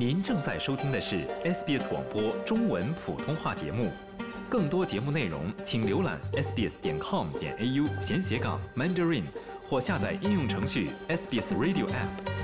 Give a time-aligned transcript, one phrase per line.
[0.00, 3.90] 您正在收听的是 SBS 广播中文普通话节目，
[4.48, 9.24] 更多节目内容请浏览 sbs 点 com 点 au 闲斜杠 mandarin
[9.68, 12.39] 或下载应用程序 SBS Radio App。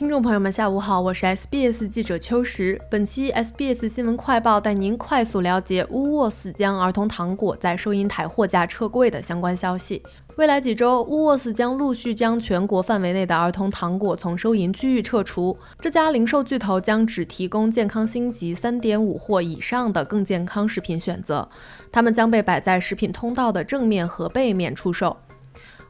[0.00, 2.80] 听众朋友们，下午好，我是 SBS 记者秋实。
[2.90, 10.02] 本期 SBS 新闻快报带您快速了解乌沃斯将儿童糖果在收银台货架撤柜的相关消息。
[10.36, 15.54] 未来几周，乌沃斯将陆续将全国范围内的儿童糖果从收银区域撤除。
[15.78, 21.46] 这家零售巨头将只提供健康星级三点五或以上的更健康食品选择，
[21.92, 25.14] 它们将被摆在食品通道的正面和背面出售。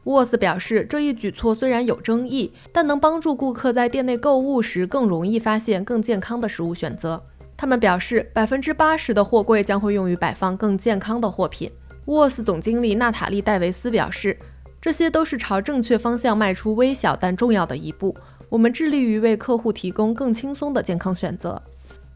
[0.05, 7.21] 沃斯表示，这一举措虽然有争议，但能帮助顾客在店内购物时更容易发现更健康的食物选择。
[7.55, 11.69] 他们表示，百分之八十的货柜将会用于摆放更健康的货品。
[12.05, 14.35] 沃斯总经理娜塔莉·戴维斯表示，
[14.81, 18.15] 这些都是朝正确方向迈出微小但重要的一步。
[18.49, 21.61] 我们致力于为客户提供更轻松的健康选择。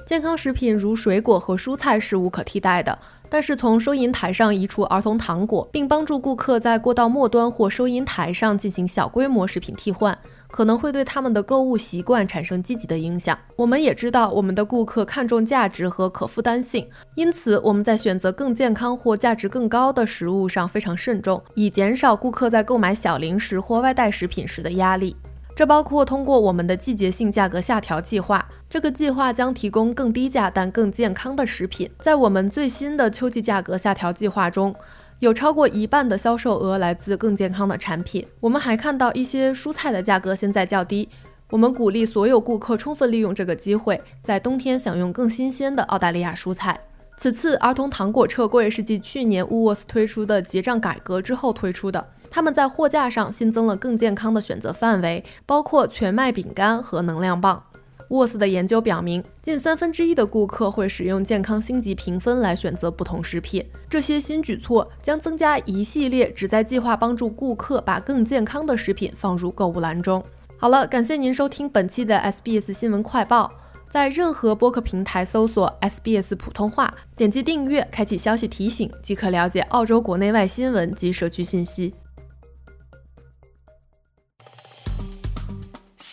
[0.05, 2.97] 健康食品如水果和蔬菜是无可替代的。
[3.27, 10.15] 但是从收银台上移除儿童糖果，并帮助顾客在过道末端或收银台上进行小规模食品替换，
[10.51, 13.35] 可能会对他们的购物习惯产生积极的影响。
[13.55, 25.15] 我们也知道，我们的顾客看重价值和可负担性，因此我们在选择更健康或价值更高的食物上非常慎重，以减少顾客在购买小零食或外带食品时的压力。
[25.55, 28.45] 这包括通过我们的季节性价格下调计划。
[28.69, 31.89] 这个计划将提供更低价但更健康的食品。
[31.99, 34.75] 在我们最新的秋季价格下调计划中，
[35.19, 38.27] 有超过一半的销售额来自更健康的产品。
[38.41, 41.07] 我们还看到一些蔬菜的价格现在较低。
[41.51, 46.77] 我们鼓励所有顾客充分利用这个机会，在冬天享用更新鲜的澳大利亚蔬菜。
[47.17, 52.05] 此次儿童糖果撤柜是继去年 w o o l s 推出的结账改革之后推出的。
[52.35, 57.63] 他们在货架上新增了更健康的选择范围，包括全麦饼干和能量棒。
[58.09, 63.65] 沃斯的研究表明，近三分之一的顾客会使用健康星级评分来选择不同食品。
[63.89, 70.21] 这些新举措将增加一系列旨在计划帮助顾客把更健康的食品放入购物篮中。
[70.57, 73.49] 好了，感谢您收听本期的 SBS 新闻快报。
[73.89, 81.93] 在任何播客平台搜索 SBS 普通话，点击订阅，开启消息提醒，即可了解澳洲国内外新闻及社区信息。